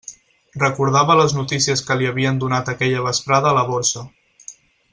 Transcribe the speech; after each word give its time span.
Recordava 0.61 1.17
les 1.19 1.35
notícies 1.39 1.83
que 1.89 1.97
li 1.99 2.09
havien 2.13 2.39
donat 2.45 2.73
aquella 2.73 3.05
vesprada 3.09 3.51
a 3.53 3.59
la 3.59 3.67
Borsa. 3.69 4.07